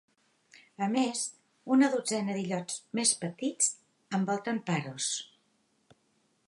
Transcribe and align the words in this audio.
A 0.85 0.85
més, 0.93 1.19
una 1.75 1.89
dotzena 1.97 2.37
d'illots 2.39 2.79
més 3.01 3.13
petits 3.23 3.69
envolten 4.21 4.63
Paros. 4.71 5.13